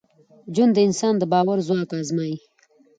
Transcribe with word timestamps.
ژوند 0.55 0.71
د 0.75 0.79
انسان 0.87 1.13
د 1.17 1.23
باور 1.33 1.57
ځواک 1.67 1.89
ازمېيي. 2.01 2.35